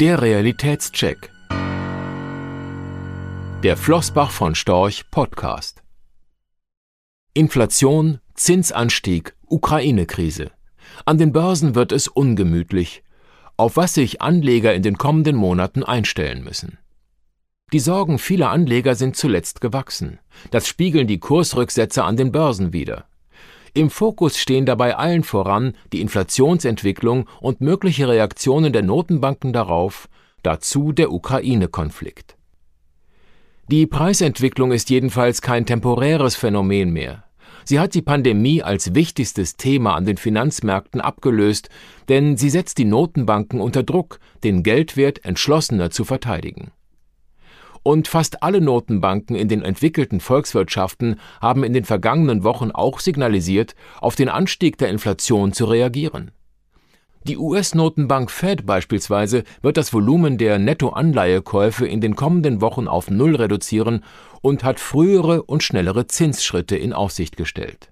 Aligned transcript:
Der 0.00 0.22
Realitätscheck. 0.22 1.30
Der 3.62 3.76
Flossbach 3.76 4.30
von 4.30 4.54
Storch 4.54 5.04
Podcast. 5.10 5.82
Inflation, 7.34 8.20
Zinsanstieg, 8.32 9.36
Ukraine-Krise. 9.44 10.52
An 11.04 11.18
den 11.18 11.34
Börsen 11.34 11.74
wird 11.74 11.92
es 11.92 12.08
ungemütlich, 12.08 13.02
auf 13.58 13.76
was 13.76 13.92
sich 13.92 14.22
Anleger 14.22 14.72
in 14.72 14.82
den 14.82 14.96
kommenden 14.96 15.36
Monaten 15.36 15.82
einstellen 15.82 16.44
müssen. 16.44 16.78
Die 17.74 17.78
Sorgen 17.78 18.18
vieler 18.18 18.48
Anleger 18.48 18.94
sind 18.94 19.16
zuletzt 19.16 19.60
gewachsen. 19.60 20.18
Das 20.50 20.66
spiegeln 20.66 21.08
die 21.08 21.20
Kursrücksätze 21.20 22.04
an 22.04 22.16
den 22.16 22.32
Börsen 22.32 22.72
wider. 22.72 23.09
Im 23.74 23.90
Fokus 23.90 24.36
stehen 24.36 24.66
dabei 24.66 24.96
allen 24.96 25.22
voran 25.22 25.74
die 25.92 26.00
Inflationsentwicklung 26.00 27.28
und 27.40 27.60
mögliche 27.60 28.08
Reaktionen 28.08 28.72
der 28.72 28.82
Notenbanken 28.82 29.52
darauf, 29.52 30.08
dazu 30.42 30.92
der 30.92 31.12
Ukraine-Konflikt. 31.12 32.36
Die 33.68 33.86
Preisentwicklung 33.86 34.72
ist 34.72 34.90
jedenfalls 34.90 35.42
kein 35.42 35.64
temporäres 35.64 36.34
Phänomen 36.34 36.90
mehr. 36.90 37.24
Sie 37.64 37.78
hat 37.78 37.94
die 37.94 38.02
Pandemie 38.02 38.62
als 38.62 38.94
wichtigstes 38.94 39.56
Thema 39.56 39.94
an 39.94 40.04
den 40.04 40.16
Finanzmärkten 40.16 41.00
abgelöst, 41.00 41.68
denn 42.08 42.36
sie 42.36 42.50
setzt 42.50 42.78
die 42.78 42.84
Notenbanken 42.84 43.60
unter 43.60 43.84
Druck, 43.84 44.18
den 44.42 44.64
Geldwert 44.64 45.24
entschlossener 45.24 45.90
zu 45.90 46.04
verteidigen. 46.04 46.72
Und 47.82 48.08
fast 48.08 48.42
alle 48.42 48.60
Notenbanken 48.60 49.36
in 49.36 49.48
den 49.48 49.62
entwickelten 49.62 50.20
Volkswirtschaften 50.20 51.18
haben 51.40 51.64
in 51.64 51.72
den 51.72 51.84
vergangenen 51.84 52.44
Wochen 52.44 52.70
auch 52.70 53.00
signalisiert, 53.00 53.74
auf 54.00 54.16
den 54.16 54.28
Anstieg 54.28 54.76
der 54.78 54.90
Inflation 54.90 55.52
zu 55.52 55.64
reagieren. 55.64 56.30
Die 57.24 57.36
US-Notenbank 57.36 58.30
Fed 58.30 58.64
beispielsweise 58.64 59.44
wird 59.60 59.76
das 59.76 59.92
Volumen 59.92 60.38
der 60.38 60.58
Nettoanleihekäufe 60.58 61.86
in 61.86 62.00
den 62.00 62.16
kommenden 62.16 62.62
Wochen 62.62 62.88
auf 62.88 63.10
Null 63.10 63.36
reduzieren 63.36 64.04
und 64.40 64.64
hat 64.64 64.80
frühere 64.80 65.42
und 65.42 65.62
schnellere 65.62 66.06
Zinsschritte 66.06 66.76
in 66.76 66.94
Aussicht 66.94 67.36
gestellt. 67.36 67.89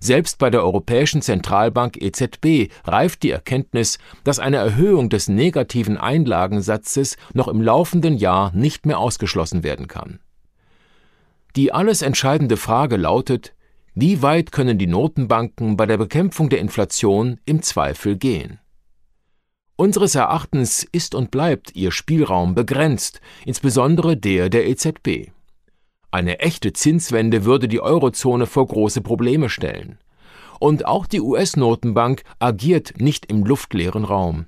Selbst 0.00 0.38
bei 0.38 0.50
der 0.50 0.62
Europäischen 0.62 1.22
Zentralbank 1.22 2.00
EZB 2.00 2.70
reift 2.84 3.22
die 3.22 3.30
Erkenntnis, 3.30 3.98
dass 4.24 4.38
eine 4.38 4.56
Erhöhung 4.56 5.08
des 5.08 5.28
negativen 5.28 5.96
Einlagensatzes 5.96 7.16
noch 7.34 7.48
im 7.48 7.60
laufenden 7.60 8.16
Jahr 8.16 8.52
nicht 8.54 8.86
mehr 8.86 8.98
ausgeschlossen 8.98 9.62
werden 9.62 9.88
kann. 9.88 10.20
Die 11.56 11.72
alles 11.72 12.02
entscheidende 12.02 12.56
Frage 12.56 12.96
lautet, 12.96 13.54
wie 13.94 14.22
weit 14.22 14.52
können 14.52 14.78
die 14.78 14.86
Notenbanken 14.86 15.76
bei 15.76 15.84
der 15.84 15.98
Bekämpfung 15.98 16.48
der 16.48 16.60
Inflation 16.60 17.38
im 17.44 17.60
Zweifel 17.60 18.16
gehen? 18.16 18.58
Unseres 19.76 20.14
Erachtens 20.14 20.86
ist 20.92 21.14
und 21.14 21.30
bleibt 21.30 21.74
ihr 21.74 21.92
Spielraum 21.92 22.54
begrenzt, 22.54 23.20
insbesondere 23.44 24.16
der 24.16 24.48
der 24.48 24.66
EZB. 24.66 25.32
Eine 26.12 26.40
echte 26.40 26.74
Zinswende 26.74 27.46
würde 27.46 27.68
die 27.68 27.80
Eurozone 27.80 28.44
vor 28.44 28.66
große 28.66 29.00
Probleme 29.00 29.48
stellen. 29.48 29.98
Und 30.60 30.84
auch 30.84 31.06
die 31.06 31.22
US-Notenbank 31.22 32.22
agiert 32.38 33.00
nicht 33.00 33.26
im 33.32 33.44
luftleeren 33.44 34.04
Raum. 34.04 34.44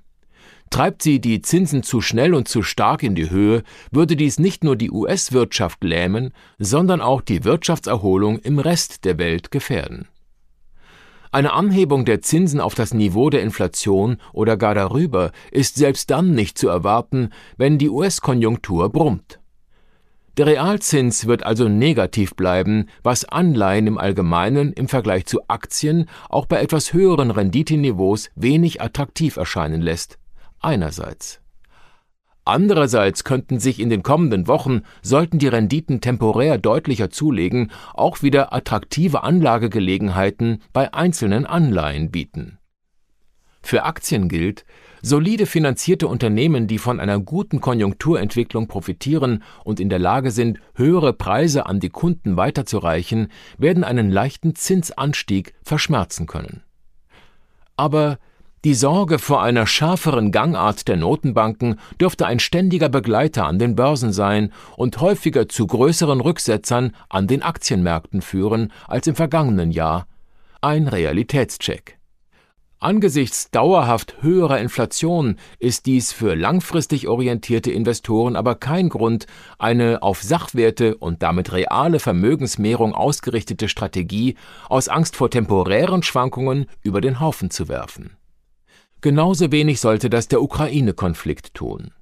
Treibt 0.69 1.01
sie 1.01 1.20
die 1.20 1.41
Zinsen 1.41 1.83
zu 1.83 2.03
schnell 2.03 2.35
und 2.35 2.48
zu 2.48 2.62
stark 2.62 3.03
in 3.03 3.15
die 3.15 3.31
Höhe, 3.31 3.62
würde 3.91 4.15
dies 4.15 4.39
nicht 4.39 4.62
nur 4.62 4.77
die 4.77 4.91
US-Wirtschaft 4.91 5.83
lähmen, 5.83 6.35
sondern 6.59 7.01
auch 7.01 7.23
die 7.23 7.45
Wirtschaftserholung 7.45 8.41
im 8.41 8.59
Rest 8.59 9.07
der 9.07 9.17
Welt 9.17 9.51
gefährden. 9.51 10.07
Eine 11.33 11.55
Anhebung 11.55 12.05
der 12.05 12.20
Zinsen 12.20 12.61
auf 12.61 12.75
das 12.75 12.92
Niveau 12.92 13.31
der 13.31 13.42
Inflation 13.42 14.19
oder 14.35 14.59
gar 14.59 14.75
darüber 14.75 15.33
ist 15.51 15.77
selbst 15.77 16.11
dann 16.11 16.35
nicht 16.35 16.59
zu 16.59 16.69
erwarten, 16.69 17.31
wenn 17.57 17.79
die 17.79 17.89
US-Konjunktur 17.89 18.91
brummt. 18.91 19.41
Der 20.37 20.47
Realzins 20.47 21.27
wird 21.27 21.45
also 21.45 21.69
negativ 21.69 22.35
bleiben, 22.35 22.89
was 23.05 23.25
Anleihen 23.25 23.86
im 23.86 23.98
Allgemeinen 23.98 24.73
im 24.73 24.89
Vergleich 24.89 25.27
zu 25.27 25.41
Aktien 25.47 26.08
auch 26.29 26.47
bei 26.47 26.61
etwas 26.61 26.92
höheren 26.92 27.31
Renditeniveaus 27.31 28.31
wenig 28.35 28.83
attraktiv 28.83 29.36
erscheinen 29.36 29.81
lässt. 29.81 30.19
Einerseits. 30.61 31.41
Andererseits 32.45 33.23
könnten 33.23 33.61
sich 33.61 33.79
in 33.79 33.91
den 33.91 34.03
kommenden 34.03 34.48
Wochen, 34.48 34.83
sollten 35.03 35.39
die 35.39 35.48
Renditen 35.48 36.01
temporär 36.01 36.58
deutlicher 36.58 37.11
zulegen, 37.11 37.70
auch 37.95 38.23
wieder 38.23 38.53
attraktive 38.53 39.23
Anlagegelegenheiten 39.23 40.63
bei 40.73 40.92
einzelnen 40.92 41.47
Anleihen 41.47 42.11
bieten. 42.11 42.58
Für 43.63 43.85
Aktien 43.85 44.29
gilt, 44.29 44.67
Solide 45.07 45.45
finanzierte 45.45 46.09
Unternehmen, 46.09 46.67
die 46.67 46.79
von 46.79 46.98
einer 46.98 47.20
guten 47.20 47.61
Konjunkturentwicklung 47.61 48.69
profitieren 48.69 49.42
und 49.63 49.79
in 49.79 49.91
der 49.91 49.98
Lage 49.98 50.31
sind, 50.31 50.61
höhere 50.75 51.13
Preise 51.13 51.67
an 51.67 51.79
die 51.79 51.91
Kunden 51.91 52.39
weiterzureichen, 52.39 53.29
werden 53.59 53.85
einen 53.85 54.11
leichten 54.11 54.55
Zinsanstieg 54.55 55.53
verschmerzen 55.63 56.27
können. 56.27 56.63
Aber 57.77 58.19
die 58.64 58.73
Sorge 58.73 59.19
vor 59.19 59.43
einer 59.43 59.67
schärferen 59.67 60.33
Gangart 60.33 60.89
der 60.89 60.97
Notenbanken 60.97 61.79
dürfte 62.01 62.25
ein 62.25 62.39
ständiger 62.39 62.89
Begleiter 62.89 63.45
an 63.45 63.59
den 63.59 63.77
Börsen 63.77 64.11
sein 64.11 64.55
und 64.79 65.03
häufiger 65.03 65.51
zu 65.51 65.67
größeren 65.67 66.23
Rücksetzern 66.23 66.97
an 67.11 67.27
den 67.27 67.43
Aktienmärkten 67.43 68.23
führen 68.23 68.73
als 68.89 69.07
im 69.07 69.17
vergangenen 69.17 69.70
Jahr. 69.70 70.07
Ein 70.63 70.89
Realitätscheck. 70.89 71.98
Angesichts 72.84 73.50
dauerhaft 73.50 74.17
höherer 74.20 74.58
Inflation 74.58 75.36
ist 75.58 75.86
dies 75.86 76.12
für 76.12 76.34
langfristig 76.34 77.08
orientierte 77.08 77.70
Investoren 77.70 78.36
aber 78.36 78.56
kein 78.56 78.90
Grund, 78.90 79.27
eine 79.58 80.02
auf 80.02 80.22
Sachwerte 80.22 80.95
und 80.98 81.22
damit 81.22 81.52
reale 81.52 81.98
Vermögensmehrung 81.98 82.95
ausgerichtete 82.95 83.70
Strategie 83.70 84.34
aus 84.68 84.90
Angst 84.90 85.17
vor 85.17 85.30
temporären 85.30 86.02
Schwankungen 86.02 86.67
über 86.83 87.00
den 87.00 87.20
Haufen 87.20 87.48
zu 87.48 87.68
werfen. 87.68 88.18
Genauso 89.01 89.51
wenig 89.51 89.80
sollte 89.80 90.11
das 90.11 90.28
der 90.28 90.42
Ukraine-Konflikt 90.42 91.55
tun. 91.55 91.92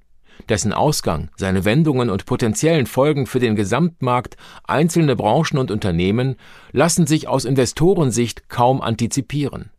Dessen 0.49 0.73
Ausgang, 0.73 1.29
seine 1.37 1.63
Wendungen 1.63 2.09
und 2.09 2.25
potenziellen 2.25 2.87
Folgen 2.87 3.25
für 3.25 3.39
den 3.39 3.55
Gesamtmarkt, 3.55 4.35
einzelne 4.65 5.15
Branchen 5.15 5.59
und 5.59 5.71
Unternehmen 5.71 6.35
lassen 6.73 7.07
sich 7.07 7.29
aus 7.29 7.45
Investorensicht 7.45 8.49
kaum 8.49 8.81
antizipieren 8.81 9.69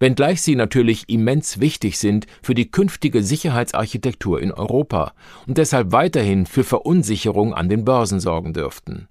wenngleich 0.00 0.42
sie 0.42 0.56
natürlich 0.56 1.08
immens 1.08 1.60
wichtig 1.60 1.98
sind 1.98 2.26
für 2.42 2.54
die 2.54 2.68
künftige 2.68 3.22
Sicherheitsarchitektur 3.22 4.42
in 4.42 4.50
Europa 4.50 5.12
und 5.46 5.58
deshalb 5.58 5.92
weiterhin 5.92 6.46
für 6.46 6.64
Verunsicherung 6.64 7.54
an 7.54 7.68
den 7.68 7.84
Börsen 7.84 8.18
sorgen 8.18 8.52
dürften. 8.52 9.08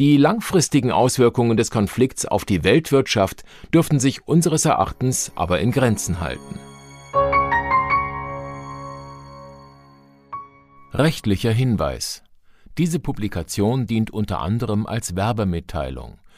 Die 0.00 0.16
langfristigen 0.16 0.90
Auswirkungen 0.90 1.56
des 1.56 1.70
Konflikts 1.70 2.26
auf 2.26 2.44
die 2.44 2.64
Weltwirtschaft 2.64 3.44
dürften 3.72 4.00
sich 4.00 4.26
unseres 4.26 4.64
Erachtens 4.64 5.30
aber 5.36 5.60
in 5.60 5.70
Grenzen 5.70 6.20
halten. 6.20 6.58
Rechtlicher 10.92 11.52
Hinweis 11.52 12.24
diese 12.78 13.00
Publikation 13.00 13.86
dient 13.86 14.10
unter 14.10 14.40
anderem 14.40 14.86
als 14.86 15.14
Werbemitteilung. 15.14 16.18